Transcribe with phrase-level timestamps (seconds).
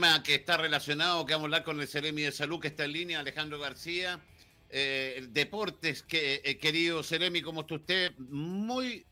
[0.00, 2.84] tema que está relacionado, que vamos a hablar con el Ceremi de Salud, que está
[2.84, 4.18] en línea, Alejandro García.
[4.70, 8.12] Eh, deportes, que, eh, querido Ceremi, ¿cómo está usted?
[8.18, 9.04] Muy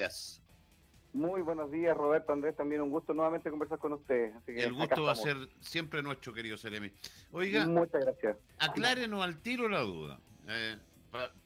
[1.12, 2.56] Muy buenos días, Roberto Andrés.
[2.56, 4.32] También un gusto nuevamente conversar con usted.
[4.46, 6.90] el gusto va a ser siempre nuestro, querido Ceremi.
[7.32, 8.38] Oiga, muchas gracias.
[8.58, 10.18] Aclárenos al tiro la duda,
[10.48, 10.76] eh,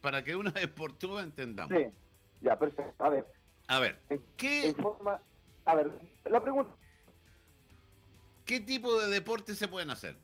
[0.01, 1.77] para que una vez por todas entendamos.
[1.77, 1.87] Sí,
[2.43, 2.95] ya, perfecto.
[3.05, 3.27] A ver.
[3.67, 3.99] A ver,
[4.37, 4.73] ¿qué.
[5.65, 5.91] a ver,
[6.27, 6.73] la pregunta
[8.45, 10.17] ¿Qué tipo de deportes se pueden hacer?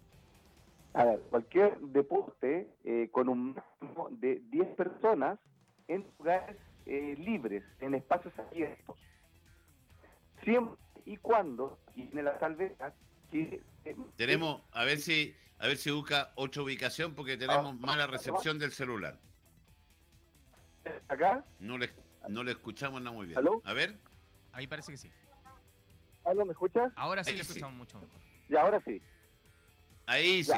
[0.94, 5.38] A ver, cualquier deporte eh, con un máximo de 10 personas
[5.86, 8.96] en lugares eh, libres, en espacios abiertos.
[10.42, 12.94] Siempre y cuando tiene la salvedad
[13.30, 13.62] que...
[13.84, 18.06] Eh, tenemos, a ver si a ver si busca otra ubicación porque tenemos ah, mala
[18.06, 19.18] recepción del celular.
[21.08, 21.44] ¿Acá?
[21.58, 21.90] No le,
[22.28, 23.40] no le escuchamos nada muy bien.
[23.64, 23.96] A ver.
[24.52, 25.10] Ahí parece que sí.
[26.24, 26.92] ¿Me escuchas?
[26.96, 28.20] Ahora sí le escuchamos mucho mejor.
[28.48, 29.00] Ya, ahora sí.
[30.06, 30.52] Ahí sí.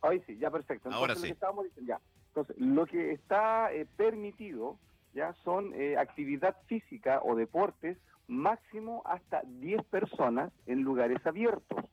[0.00, 0.90] Ahí sí, ya perfecto.
[0.92, 1.28] ahora sí.
[1.40, 2.00] Lo que ya.
[2.28, 4.78] Entonces, lo que está eh, permitido
[5.14, 11.84] ya son eh, actividad física o deportes máximo hasta 10 personas en lugares abiertos.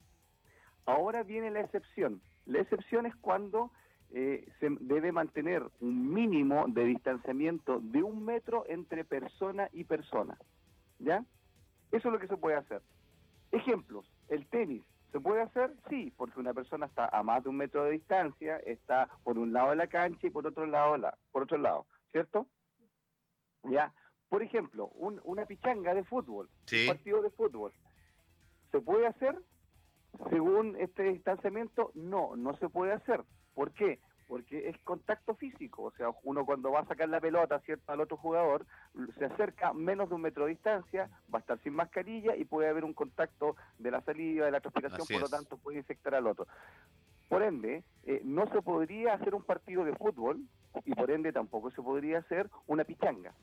[0.85, 2.21] Ahora viene la excepción.
[2.45, 3.71] La excepción es cuando
[4.11, 10.37] eh, se debe mantener un mínimo de distanciamiento de un metro entre persona y persona.
[10.99, 11.25] ¿Ya?
[11.91, 12.81] Eso es lo que se puede hacer.
[13.51, 14.83] Ejemplos, el tenis.
[15.11, 15.71] ¿Se puede hacer?
[15.89, 19.53] Sí, porque una persona está a más de un metro de distancia, está por un
[19.53, 22.47] lado de la cancha y por otro lado, la, por otro lado, ¿cierto?
[23.63, 23.93] Ya.
[24.27, 27.71] Por ejemplo, una pichanga de fútbol, un partido de fútbol.
[28.71, 29.39] ¿Se puede hacer?
[30.29, 33.23] Según este distanciamiento, no, no se puede hacer.
[33.53, 33.99] ¿Por qué?
[34.27, 38.01] Porque es contacto físico, o sea, uno cuando va a sacar la pelota, ¿cierto?, al
[38.01, 38.65] otro jugador,
[39.17, 42.69] se acerca menos de un metro de distancia, va a estar sin mascarilla y puede
[42.69, 46.27] haber un contacto de la salida, de la transpiración, por lo tanto puede infectar al
[46.27, 46.47] otro.
[47.29, 50.41] Por ende, eh, no se podría hacer un partido de fútbol
[50.85, 53.33] y por ende tampoco se podría hacer una pichanga.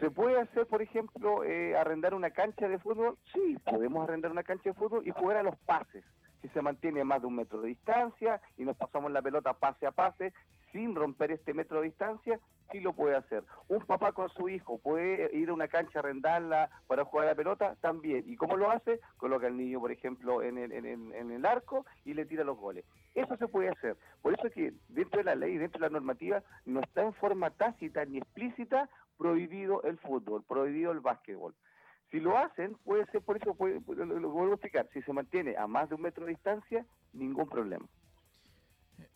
[0.00, 3.18] ¿Se puede hacer, por ejemplo, eh, arrendar una cancha de fútbol?
[3.34, 6.04] Sí, podemos arrendar una cancha de fútbol y jugar a los pases
[6.40, 9.86] si se mantiene más de un metro de distancia y nos pasamos la pelota pase
[9.86, 10.32] a pase
[10.72, 12.38] sin romper este metro de distancia,
[12.70, 13.42] sí lo puede hacer.
[13.68, 17.36] Un papá con su hijo puede ir a una cancha, arrendarla para jugar a la
[17.36, 18.22] pelota, también.
[18.26, 19.00] ¿Y cómo lo hace?
[19.16, 22.84] Coloca al niño, por ejemplo, en, el, en el arco y le tira los goles.
[23.16, 23.96] Eso se puede hacer.
[24.22, 27.14] Por eso es que dentro de la ley, dentro de la normativa, no está en
[27.14, 28.88] forma tácita ni explícita
[29.20, 31.54] prohibido el fútbol, prohibido el básquetbol.
[32.10, 35.66] Si lo hacen, puede ser, por eso lo, vuelvo a explicar, si se mantiene a
[35.66, 37.86] más de un metro de distancia, ningún problema.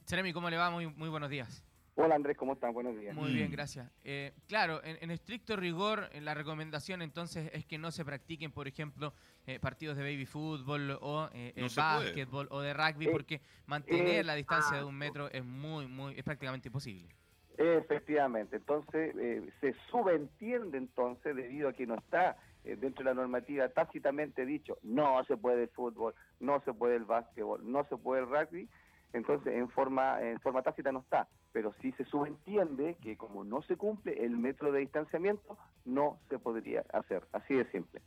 [0.07, 0.71] Jeremy, ¿cómo le va?
[0.71, 1.65] Muy, muy buenos días.
[1.97, 2.75] Hola Andrés, ¿cómo están?
[2.75, 3.15] Buenos días.
[3.15, 3.91] Muy bien, gracias.
[4.03, 9.15] Eh, claro, en, estricto rigor, la recomendación entonces es que no se practiquen, por ejemplo,
[9.47, 14.77] eh, partidos de baby fútbol o eh, básquetbol o de rugby, porque mantener la distancia
[14.77, 17.09] de un metro es muy, muy, es prácticamente imposible.
[17.57, 19.15] Efectivamente, entonces
[19.61, 24.79] se subentiende entonces, debido a que no está eh, dentro de la normativa tácitamente dicho,
[24.83, 28.69] no se puede el fútbol, no se puede el básquetbol, no se puede el rugby,
[29.13, 31.29] entonces en forma, en forma tácita no está.
[31.53, 36.39] Pero si se subentiende que como no se cumple el metro de distanciamiento, no se
[36.39, 37.23] podría hacer.
[37.33, 38.01] Así de simple.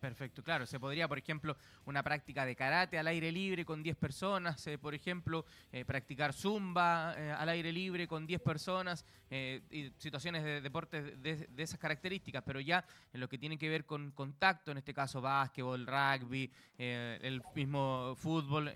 [0.00, 0.64] Perfecto, claro.
[0.64, 4.78] Se podría, por ejemplo, una práctica de karate al aire libre con 10 personas, eh,
[4.78, 10.60] por ejemplo, eh, practicar zumba eh, al aire libre con 10 personas, y situaciones de
[10.60, 14.72] deportes de, de, esas características, pero ya en lo que tiene que ver con contacto,
[14.72, 18.72] en este caso básquetbol, rugby, el mismo fútbol,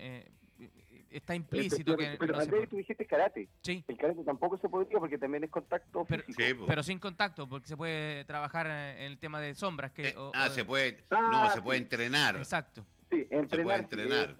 [1.17, 3.47] está implícito pero, pero, que tú dijiste karate.
[3.61, 3.83] Sí.
[3.87, 6.65] El karate tampoco se podría porque también es contacto pero, físico.
[6.67, 9.91] pero sin contacto, porque se puede trabajar en el tema de sombras.
[9.91, 12.35] que eh, Ah, se puede, no, ah, se puede entrenar.
[12.35, 12.85] Exacto.
[13.09, 13.49] Sí, entrenar.
[13.49, 14.35] Se puede entrenar.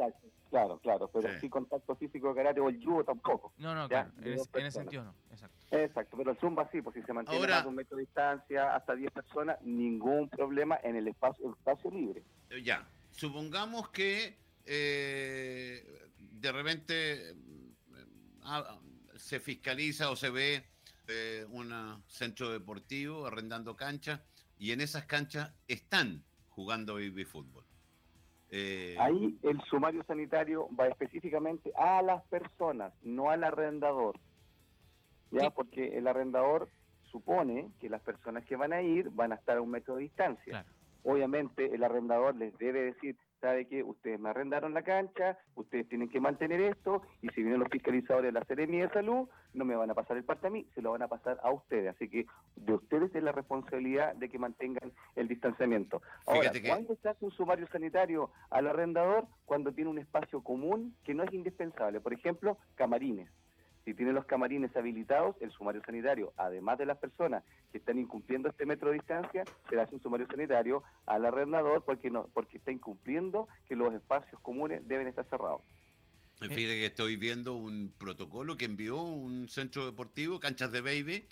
[0.50, 3.54] claro, claro, pero sin contacto físico de karate o el judo tampoco.
[3.58, 5.14] No, no, claro, en, ese sentido no.
[5.32, 5.56] Exacto.
[5.72, 8.76] Exacto, pero el zumba sí, pues si se mantiene Ahora, a un metro de distancia,
[8.76, 12.24] hasta 10 personas, ningún problema en el espacio, el espacio libre.
[12.64, 15.84] Ya, supongamos que eh,
[16.46, 17.36] de repente eh,
[18.44, 18.78] ah,
[19.16, 20.64] se fiscaliza o se ve
[21.08, 21.72] eh, un
[22.08, 24.22] centro deportivo arrendando canchas
[24.60, 27.64] y en esas canchas están jugando baby fútbol.
[28.52, 34.20] Eh, Ahí el sumario sanitario va específicamente a las personas, no al arrendador.
[35.32, 35.50] ¿Ya?
[35.50, 36.70] Porque el arrendador
[37.12, 40.04] supone que las personas que van a ir van a estar a un metro de
[40.04, 40.64] distancia.
[41.04, 46.10] Obviamente el arrendador les debe decir sabe que ustedes me arrendaron la cancha, ustedes tienen
[46.10, 49.76] que mantener esto, y si vienen los fiscalizadores de la Seremi de Salud, no me
[49.76, 51.96] van a pasar el parte a mí, se lo van a pasar a ustedes.
[51.96, 56.02] Así que de ustedes es la responsabilidad de que mantengan el distanciamiento.
[56.26, 59.28] Ahora, ¿cuándo se hace un sumario sanitario al arrendador?
[59.46, 62.02] Cuando tiene un espacio común que no es indispensable.
[62.02, 63.30] Por ejemplo, camarines.
[63.86, 68.50] Si tiene los camarines habilitados, el sumario sanitario, además de las personas que están incumpliendo
[68.50, 72.10] este metro de distancia, se le hace un sumario sanitario al arrendador porque
[72.58, 75.62] está incumpliendo que los espacios comunes deben estar cerrados.
[76.40, 81.26] Fíjate que estoy viendo un protocolo que envió un centro deportivo, Canchas de Baby,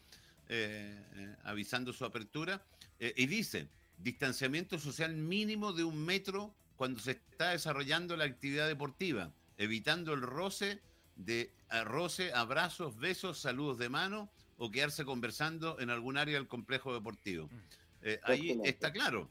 [0.48, 2.64] eh, eh, avisando su apertura,
[3.00, 3.68] eh, y dice,
[3.98, 10.22] distanciamiento social mínimo de un metro cuando se está desarrollando la actividad deportiva, evitando el
[10.22, 10.80] roce
[11.16, 11.52] de
[11.86, 17.48] roce, abrazos, besos, saludos de mano o quedarse conversando en algún área del complejo deportivo.
[17.48, 17.60] Mm.
[18.04, 19.30] Eh, ahí está claro.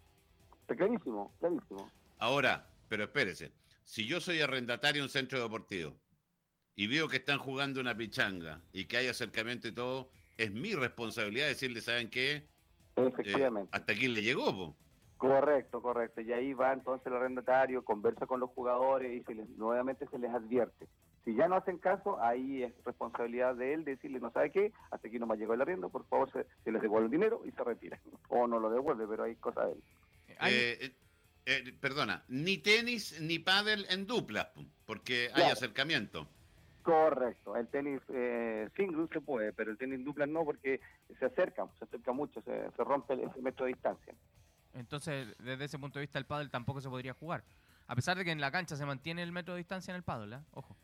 [0.63, 1.91] Está clarísimo, clarísimo.
[2.19, 3.53] Ahora, pero espérese,
[3.85, 5.95] si yo soy arrendatario en un centro deportivo
[6.75, 10.75] y veo que están jugando una pichanga y que hay acercamiento y todo, es mi
[10.75, 12.47] responsabilidad decirle, ¿saben qué?
[12.97, 13.69] Efectivamente.
[13.69, 14.77] Eh, hasta aquí le llegó,
[15.19, 16.21] Correcto, correcto.
[16.21, 20.19] Y ahí va entonces el arrendatario, conversa con los jugadores y se les, nuevamente se
[20.19, 20.89] les advierte.
[21.25, 25.07] Si ya no hacen caso, ahí es responsabilidad de él decirle, no sabe qué, hasta
[25.07, 27.63] aquí no me llegó el arriendo, por favor se, les devuelve el dinero y se
[27.63, 28.01] retira.
[28.29, 29.83] O no lo devuelve, pero hay cosas de él.
[30.29, 30.97] Eh, eh,
[31.47, 34.49] eh, perdona, ni tenis ni pádel en duplas,
[34.85, 36.29] porque hay acercamiento.
[36.83, 40.81] Correcto, el tenis eh, single se puede, pero el tenis en duplas no, porque
[41.19, 44.15] se acerca, se acerca mucho, se, rompe ese metro de distancia.
[44.75, 47.45] Entonces, desde ese punto de vista, el pádel tampoco se podría jugar.
[47.87, 50.03] A pesar de que en la cancha se mantiene el metro de distancia en el
[50.03, 50.77] pádel, ojo.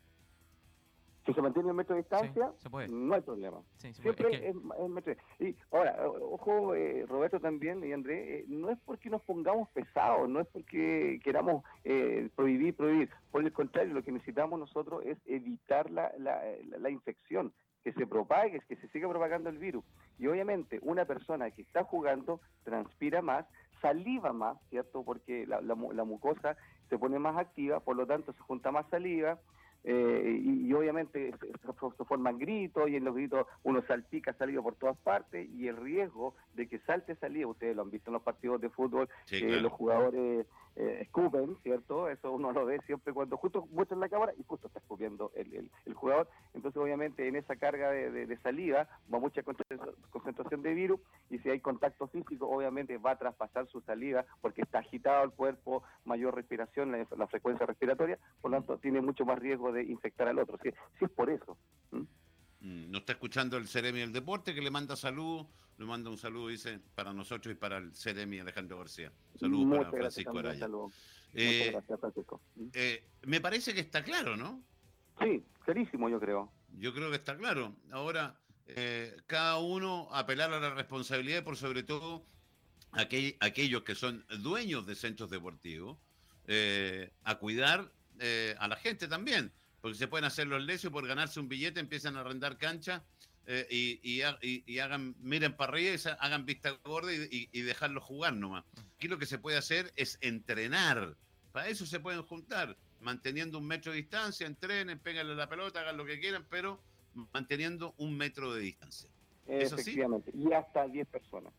[1.25, 2.51] Si se mantiene el metro de distancia,
[2.89, 3.61] no hay problema.
[3.77, 4.55] Siempre es,
[4.89, 5.13] metro.
[5.39, 10.27] Y ahora, ojo, eh, Roberto también y André, eh, no es porque nos pongamos pesados,
[10.29, 13.09] no es porque queramos eh, prohibir, prohibir.
[13.31, 16.41] Por el contrario, lo que necesitamos nosotros es evitar la, la,
[16.79, 19.83] la infección que se propague, que se siga propagando el virus.
[20.17, 23.45] Y obviamente una persona que está jugando transpira más,
[23.81, 25.03] saliva más, ¿cierto?
[25.03, 26.57] Porque la, la, la mucosa
[26.89, 29.39] se pone más activa, por lo tanto se junta más saliva,
[29.83, 34.97] eh, y, obviamente se, forman gritos y en los gritos uno salpica salido por todas
[34.97, 38.59] partes y el riesgo de que salte salida, ustedes lo han visto en los partidos
[38.61, 40.45] de fútbol, que los jugadores
[40.75, 42.09] eh, escupen, ¿cierto?
[42.09, 45.69] Eso uno lo ve siempre cuando justo muestran la cámara y justo está escupiendo el,
[45.85, 46.29] el, jugador.
[46.53, 51.49] Entonces, obviamente, en esa carga de, de, salida va mucha concentración de virus y si
[51.49, 56.35] hay contacto físico, obviamente va a traspasar su salida porque está agitado el cuerpo, mayor
[56.35, 60.57] respiración, la, frecuencia respiratoria, por lo tanto, tiene mucho más riesgo de infectar al otro.
[60.61, 61.57] Si, si es por eso.
[62.61, 65.45] Mm, no está escuchando el Ceremi del Deporte que le manda salud,
[65.77, 69.11] le manda un saludo, dice, para nosotros y para el Ceremi Alejandro García.
[69.39, 70.67] Saludos para Francisco Araya.
[71.33, 72.41] Eh, gracias, Francisco.
[72.73, 74.61] Eh, me parece que está claro, ¿no?
[75.21, 76.51] Sí, clarísimo, yo creo.
[76.77, 77.75] Yo creo que está claro.
[77.91, 78.37] Ahora,
[78.67, 82.25] eh, cada uno apelar a la responsabilidad, por sobre todo
[82.91, 85.97] aquellos que son dueños de centros deportivos,
[87.23, 87.91] a cuidar
[88.57, 89.51] a la gente también
[89.81, 93.03] porque se pueden hacer los lesios por ganarse un billete, empiezan a arrendar cancha
[93.45, 94.21] eh, y,
[94.67, 98.63] y, hagan, miren para arriba y hagan vista gorda y, dejarlo jugar nomás.
[98.95, 101.15] Aquí lo que se puede hacer es entrenar.
[101.51, 105.97] Para eso se pueden juntar, manteniendo un metro de distancia, entrenen, péganle la pelota, hagan
[105.97, 106.79] lo que quieran, pero
[107.33, 109.09] manteniendo un metro de distancia.
[109.47, 111.53] Efectivamente, y hasta 10 personas.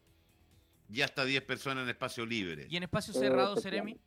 [0.93, 2.67] Y hasta 10 personas en espacio libre.
[2.69, 3.99] ¿Y en espacio cerrado, Seremi?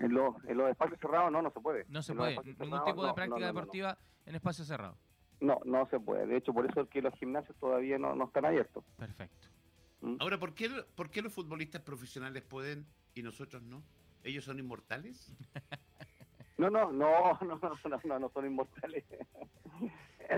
[0.00, 1.84] En, los, en los espacios cerrados no, no se puede.
[1.88, 2.36] No se puede.
[2.58, 4.96] Ningún tipo de práctica deportiva en espacio cerrado.
[5.40, 6.26] No, no se puede.
[6.26, 8.84] De hecho, por eso es que los gimnasios todavía no, no están abiertos.
[8.96, 9.48] Perfecto.
[10.00, 10.16] ¿Mm?
[10.20, 13.82] Ahora, ¿por qué, ¿por qué los futbolistas profesionales pueden y nosotros no?
[14.22, 15.32] ¿Ellos son inmortales?
[16.58, 19.04] no, no, no, no, no, no, no, son inmortales.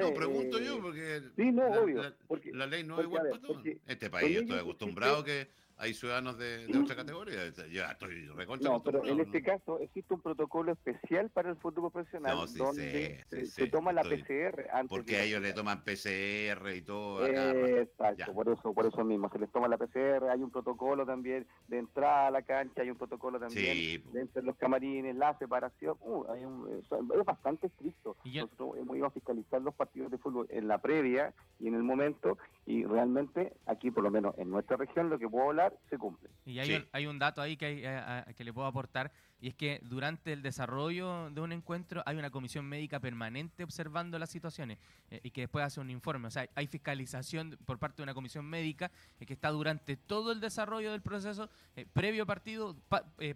[0.01, 3.29] No, pregunto yo, porque, sí, no, la, obvio, la, porque, la ley no es igual
[3.31, 3.63] para todos.
[3.87, 7.51] Este país estoy acostumbrado que hay ciudadanos de, de otra categoría.
[7.71, 11.93] Ya estoy recontra No, pero en este caso existe un protocolo especial para el fútbol
[11.93, 17.27] profesional donde se, toma la PCR antes Porque a ellos le toman PCR y todo.
[17.27, 19.31] exacto, por eso, por eso mismo.
[19.31, 22.91] Se les toma la PCR, hay un protocolo también de entrada a la cancha, hay
[22.91, 25.97] un protocolo también de los camarines, la separación.
[26.01, 28.17] Uh, hay un, es bastante estricto.
[28.25, 31.83] Nosotros hemos ido a fiscalizar los partidos de fútbol en la previa y en el
[31.83, 35.97] momento, y realmente aquí, por lo menos en nuestra región, lo que puedo hablar se
[35.97, 36.29] cumple.
[36.45, 39.13] Y hay, un, hay un dato ahí que, eh, que le puedo aportar,
[39.47, 44.19] y es que durante el desarrollo de un encuentro hay una comisión médica permanente observando
[44.19, 44.77] las situaciones
[45.09, 46.27] eh, y que después hace un informe.
[46.27, 48.91] O sea, hay fiscalización por parte de una comisión médica
[49.25, 51.49] que está durante todo el desarrollo del proceso,
[51.93, 52.75] previo partido,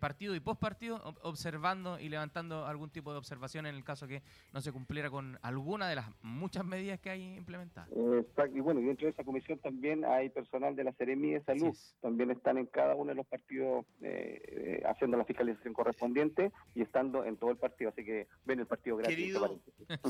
[0.00, 4.22] partido y post partido, observando y levantando algún tipo de observación en el caso que
[4.52, 7.88] no se cumpliera con alguna de las muchas medidas que hay implementadas.
[8.52, 12.32] y bueno, dentro de esa comisión también hay personal de la Seremi de Salud, también
[12.32, 17.24] están en cada uno de los partidos eh, eh, haciendo la fiscalización correspondiente y estando
[17.24, 19.16] en todo el partido, así que ven el partido gratis.
[19.16, 19.62] Querido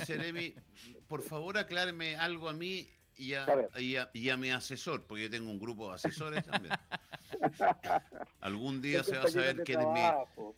[0.05, 0.55] Seremi,
[1.09, 3.69] por favor acláreme algo a mí y a,
[4.15, 6.75] y a, mi asesor, porque yo tengo un grupo de asesores también.
[8.41, 10.01] Algún día se va a saber quién es mi...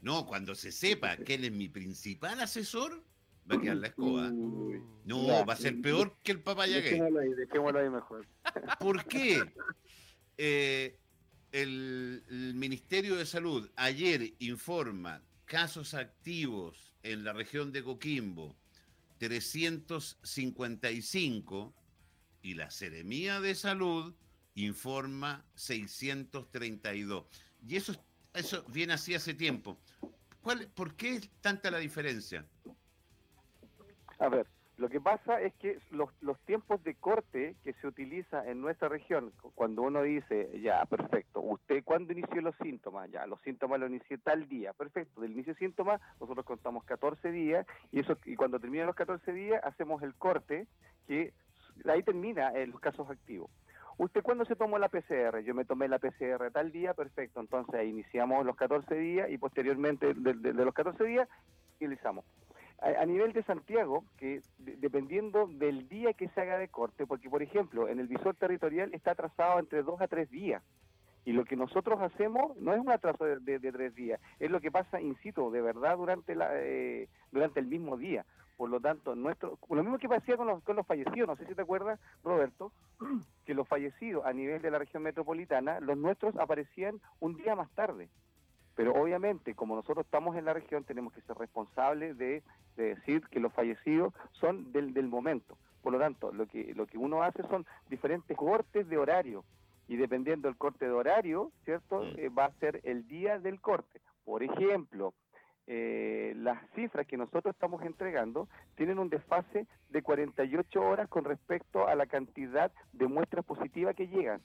[0.00, 3.02] No, cuando se sepa quién es mi principal asesor,
[3.50, 4.30] va a quedar la escoba.
[4.30, 6.44] no, va a ser peor que el.
[6.44, 8.26] Dejémoslo ahí, dejémoslo ahí mejor.
[8.78, 9.42] ¿Por qué?
[10.38, 10.98] Eh,
[11.52, 18.54] el, Ministerio de Salud ayer informa casos activos en la región de Coquimbo
[19.18, 21.75] 355
[22.42, 24.14] y la Seremía de Salud
[24.54, 27.25] informa 632.
[27.66, 27.94] Y eso,
[28.35, 29.78] eso viene así hace tiempo.
[30.40, 32.47] ¿Cuál, ¿Por qué es tanta la diferencia?
[34.18, 34.47] A ver,
[34.78, 38.88] lo que pasa es que los, los tiempos de corte que se utiliza en nuestra
[38.88, 43.10] región, cuando uno dice, ya, perfecto, ¿usted cuándo inició los síntomas?
[43.10, 47.30] Ya, los síntomas los inicié tal día, perfecto, del inicio de síntomas nosotros contamos 14
[47.30, 50.66] días y eso y cuando terminan los 14 días hacemos el corte
[51.06, 51.32] que
[51.86, 53.50] ahí termina eh, los casos activos.
[53.98, 55.40] ¿Usted cuándo se tomó la PCR?
[55.44, 57.40] Yo me tomé la PCR tal día, perfecto.
[57.40, 61.28] Entonces iniciamos los 14 días y posteriormente de, los 14 días
[61.76, 62.24] utilizamos.
[62.82, 67.40] A, nivel de Santiago, que dependiendo del día que se haga de corte, porque por
[67.40, 70.62] ejemplo en el visor territorial está atrasado entre dos a tres días.
[71.24, 74.72] Y lo que nosotros hacemos no es un atraso de, tres días, es lo que
[74.72, 78.26] pasa in situ, de verdad, durante, la, eh, durante el mismo día.
[78.56, 81.46] Por lo tanto, nuestro, lo mismo que pasía con los, con los fallecidos, no sé
[81.46, 82.72] si te acuerdas, Roberto,
[83.46, 87.70] que los fallecidos a nivel de la región metropolitana, los nuestros aparecían un día más
[87.70, 88.08] tarde.
[88.74, 92.42] Pero obviamente, como nosotros estamos en la región, tenemos que ser responsables de,
[92.76, 95.58] decir que los fallecidos son del, del, momento.
[95.82, 99.44] Por lo tanto, lo que, lo que uno hace son diferentes cortes de horario.
[99.88, 102.02] Y dependiendo del corte de horario, ¿cierto?
[102.02, 102.18] Mm.
[102.18, 104.00] Eh, va a ser el día del corte.
[104.24, 105.12] Por ejemplo,
[105.66, 111.86] eh, las cifras que nosotros estamos entregando tienen un desfase de 48 horas con respecto
[111.86, 114.40] a la cantidad de muestras positivas que llegan.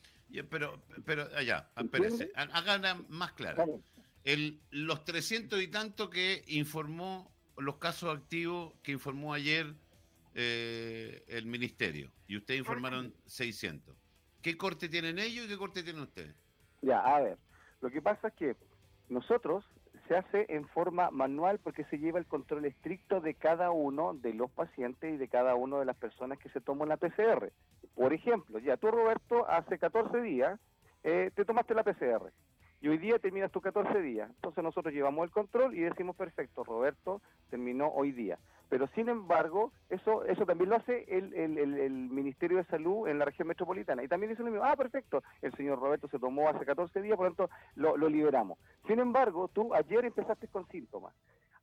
[0.50, 3.79] pero, pero allá, espérense, hagan más claro.
[4.27, 9.74] El, los 300 y tanto que informó, los casos activos que informó ayer
[10.36, 13.96] eh, el ministerio, y ustedes informaron 600.
[14.41, 16.36] ¿Qué corte tienen ellos y qué corte tienen ustedes?
[16.81, 17.38] Ya, a ver,
[17.79, 18.55] lo que pasa es que
[19.07, 19.63] nosotros
[20.10, 24.34] se hace en forma manual porque se lleva el control estricto de cada uno de
[24.34, 27.53] los pacientes y de cada una de las personas que se toman la PCR.
[27.96, 30.60] Por ejemplo, ya tú, Roberto, hace 14 días
[31.05, 32.29] eh, te tomaste la PCR
[32.79, 34.29] y hoy día terminas tus 14 días.
[34.29, 38.38] Entonces nosotros llevamos el control y decimos, perfecto, Roberto terminó hoy día.
[38.69, 43.25] Pero sin embargo, eso eso también lo hace el, el, Ministerio de Salud en la
[43.25, 44.03] región metropolitana.
[44.03, 47.15] Y también dice lo mismo, ah, perfecto, el señor Roberto se tomó hace 14 días,
[47.15, 48.60] por lo tanto lo, lo liberamos.
[48.86, 51.13] Sin embargo, tú ayer empezaste con síntomas.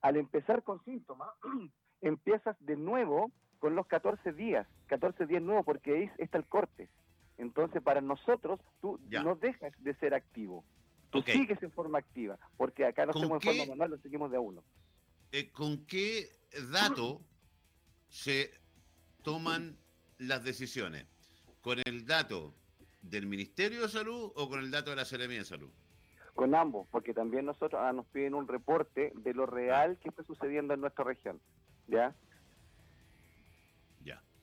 [0.00, 1.28] Al empezar con síntomas,
[2.00, 6.88] empiezas de nuevo con los 14 días, 14 días nuevos, porque ahí está el corte.
[7.38, 10.64] Entonces, para nosotros, tú no dejas de ser activo.
[11.14, 14.36] Tú sigues en forma activa, porque acá no hacemos en forma manual, lo seguimos de
[14.36, 14.64] a uno.
[15.30, 16.28] Eh, ¿Con qué
[16.72, 17.20] dato
[18.08, 18.50] se
[19.22, 19.76] toman
[20.18, 21.06] las decisiones?
[21.60, 22.54] ¿Con el dato
[23.00, 25.70] del Ministerio de Salud o con el dato de la Seremia de Salud?
[26.34, 30.24] Con ambos, porque también nosotros ah, nos piden un reporte de lo real que está
[30.24, 31.40] sucediendo en nuestra región.
[31.86, 32.12] ¿Ya?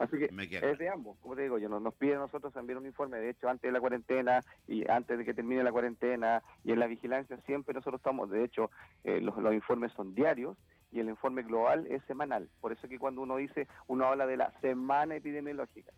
[0.01, 2.79] Así que es de ambos, como te digo, yo nos, nos piden a nosotros también
[2.79, 6.41] un informe, de hecho antes de la cuarentena y antes de que termine la cuarentena
[6.63, 8.72] y en la vigilancia siempre nosotros estamos, de hecho
[9.03, 10.58] eh, los, los informes son diarios
[10.91, 12.50] y el informe global es semanal.
[12.60, 15.93] Por eso que cuando uno dice, uno habla de la semana epidemiológica.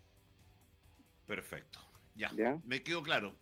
[1.26, 1.80] Perfecto.
[2.14, 2.30] Ya,
[2.64, 3.34] me quedó claro.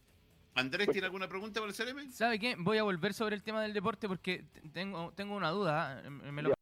[0.54, 2.08] Andrés, ¿tiene alguna pregunta para el CRM?
[2.10, 2.54] ¿Sabe qué?
[2.56, 6.02] Voy a volver sobre el tema del deporte porque tengo, tengo una duda.
[6.08, 6.54] Me lo,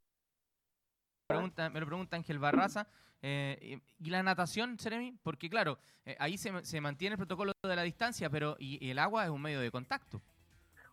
[1.34, 2.86] pregunta, me lo pregunta Ángel Barraza.
[3.22, 5.18] Eh, ¿Y la natación, Seremi?
[5.22, 8.98] Porque claro, eh, ahí se, se, mantiene el protocolo de la distancia, pero y el
[8.98, 10.22] agua es un medio de contacto.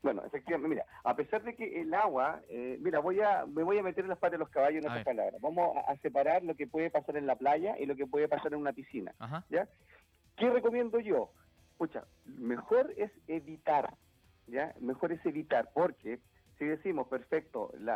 [0.04, 3.80] Bueno, efectivamente, mira, a pesar de que el agua, eh, mira, voy a, me voy
[3.80, 5.42] a meter en las patas de los caballos en estas palabras.
[5.42, 8.54] Vamos a, separar lo que puede pasar en la playa y lo que puede pasar
[8.54, 9.14] en una piscina.
[9.50, 9.68] ¿Ya?
[10.38, 11.32] ¿Qué recomiendo yo?
[11.72, 13.96] Escucha, mejor es evitar,
[14.48, 14.74] ¿ya?
[14.80, 16.20] Mejor es evitar, porque
[16.58, 17.96] si decimos, perfecto, la,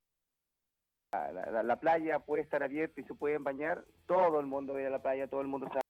[1.12, 4.89] la, la, playa puede estar abierta y se pueden bañar, todo el mundo a, a
[4.89, 5.82] la playa, todo el mundo se va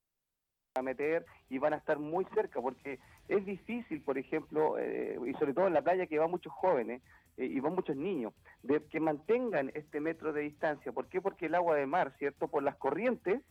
[0.74, 2.98] a meter y van a estar muy cerca, porque
[3.28, 7.02] es difícil, por ejemplo, eh, y sobre todo en la playa que van muchos jóvenes
[7.36, 10.90] eh, y van muchos niños, de que mantengan este metro de distancia.
[10.90, 11.20] ¿Por qué?
[11.20, 12.48] Porque el agua de mar, ¿cierto?
[12.48, 13.42] Por las corrientes,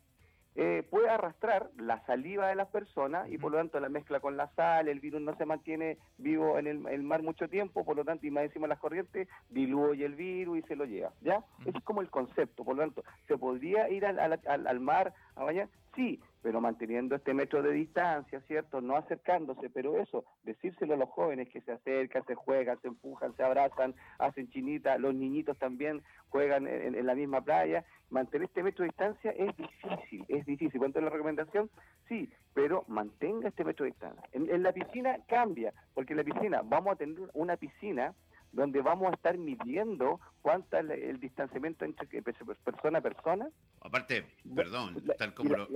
[0.55, 4.35] eh, puede arrastrar la saliva de las personas y por lo tanto la mezcla con
[4.35, 8.03] la sal, el virus no se mantiene vivo en el, mar mucho tiempo, por lo
[8.03, 11.43] tanto, y más encima las corrientes, diluye el virus y se lo lleva, ¿ya?
[11.65, 15.13] Ese es como el concepto, por lo tanto, ¿se podría ir al, al, al mar
[15.35, 15.69] a bañar?
[15.95, 18.81] Sí, pero manteniendo este metro de distancia, ¿cierto?
[18.81, 23.35] No acercándose, pero eso, decírselo a los jóvenes que se acercan, se juegan, se empujan,
[23.35, 28.83] se abrazan, hacen chinita, los niñitos también juegan en, la misma playa, mantener este metro
[28.83, 30.79] de distancia es difícil, es difícil.
[30.79, 31.69] ¿Cuánto es la recomendación?
[32.07, 34.23] Sí, pero mantenga este metro de distancia.
[34.31, 38.13] En, la piscina cambia, porque en la piscina vamos a tener una piscina
[38.51, 43.49] donde vamos a estar midiendo cuánto es el, distanciamiento entre persona a persona.
[43.79, 45.67] Aparte, perdón, tal como lo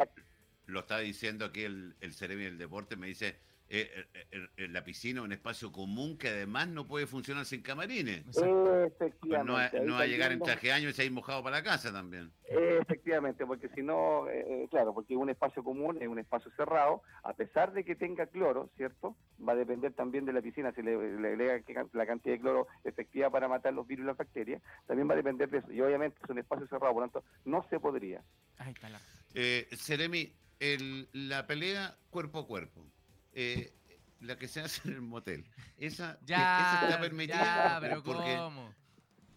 [0.68, 3.36] lo está diciendo aquí el, el Ceremi del Deporte, me dice,
[3.68, 8.24] eh, eh, eh, la piscina un espacio común que además no puede funcionar sin camarines.
[8.28, 9.80] Efectivamente.
[9.82, 12.32] no, va, a llegar en traje de año y se mojado para la casa también.
[12.44, 14.28] Efectivamente, porque si no,
[14.70, 18.70] claro, porque un espacio común es un espacio cerrado, a pesar de que tenga cloro,
[18.78, 19.16] ¿cierto?
[19.42, 23.32] Va a depender también de la piscina, si le, le, la cantidad de cloro efectiva
[23.32, 25.72] para matar los virus y las bacterias, también va a depender de eso.
[25.72, 28.22] Y obviamente es un espacio cerrado, por lo tanto, no se podría.
[28.60, 29.00] Ahí está la...
[29.34, 32.86] Eh, Seremi, el, la pelea cuerpo a cuerpo,
[33.34, 33.74] eh,
[34.22, 35.46] la que se hace en el motel,
[35.78, 37.78] esa, ya, está permitida.
[37.82, 38.74] pero ¿cómo?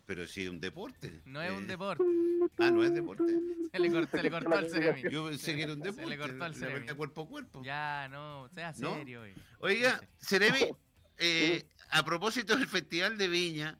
[0.06, 1.20] Pero si es un deporte.
[1.26, 2.02] No es un eh, deporte.
[2.58, 3.24] Ah, no es deporte.
[3.72, 5.10] Se le cortó, se le cortó al cerebro.
[5.10, 6.04] Yo pensé que era un deporte.
[6.04, 6.96] Se le cortó al cerebro.
[6.96, 7.62] cuerpo a cuerpo.
[7.62, 9.22] Ya, no, sea serio.
[9.58, 10.70] Oiga, Ceremi,
[11.18, 13.78] eh, a propósito del Festival de Viña,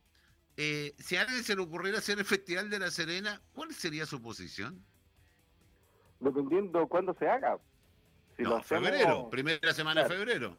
[0.58, 4.04] eh, si a alguien se le ocurriera hacer el Festival de La Serena, ¿cuál sería
[4.04, 4.84] su posición?
[6.20, 7.58] Dependiendo cuándo se haga.
[8.36, 10.56] Si no, febrero, primera semana de febrero.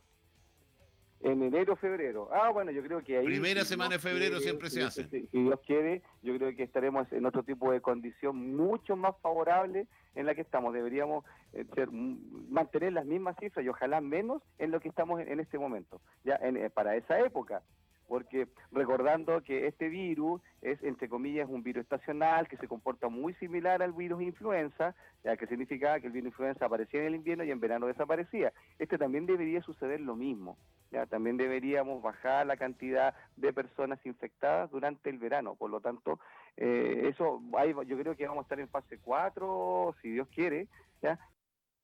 [1.21, 2.29] En enero, febrero.
[2.31, 3.25] Ah, bueno, yo creo que ahí...
[3.25, 5.05] Primera semana de febrero siempre se hace.
[5.09, 9.87] Si, Dios quiere, yo creo que estaremos en otro tipo de condición mucho más favorable
[10.15, 10.73] en la que estamos.
[10.73, 15.41] Deberíamos eh, ser, mantener las mismas cifras y ojalá menos en lo que estamos en,
[15.41, 16.01] este momento.
[16.23, 17.63] Ya en, eh, para esa época
[18.09, 23.35] porque recordando que este virus es, entre comillas, un virus estacional que se comporta muy
[23.35, 27.43] similar al virus influenza, ya que significa que el virus influenza aparecía en el invierno
[27.43, 28.51] y en verano desaparecía.
[28.79, 30.57] Este también debería suceder lo mismo.
[30.91, 35.53] Ya, también deberíamos bajar la cantidad de personas infectadas durante el verano.
[35.53, 36.19] Por lo tanto,
[36.57, 37.43] eh, eso
[37.85, 40.67] yo creo que vamos a estar en fase 4, si Dios quiere,
[41.03, 41.19] ¿ya?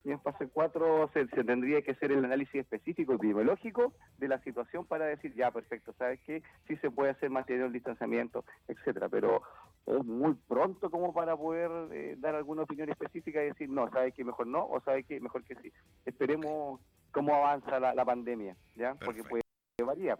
[0.05, 4.85] Y en fase 4 se, tendría que hacer el análisis específico epidemiológico de la situación
[4.85, 6.43] para decir, ya, perfecto, ¿sabes qué?
[6.67, 9.41] Sí se puede hacer mantener el distanciamiento, etcétera, pero
[9.87, 14.13] es muy pronto como para poder eh, dar alguna opinión específica y decir, no, ¿sabes
[14.13, 14.23] qué?
[14.23, 15.19] Mejor no, o ¿sabes qué?
[15.19, 15.73] Mejor que sí.
[16.05, 16.79] Esperemos
[17.11, 18.93] cómo avanza la, pandemia, ¿ya?
[18.93, 19.41] Porque puede
[19.83, 20.19] variar.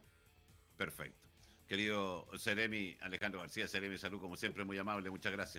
[0.78, 1.30] Perfecto.
[1.68, 5.54] Querido Seremi, Alejandro García, Seremi Salud, como siempre, muy amable, muchas gracias.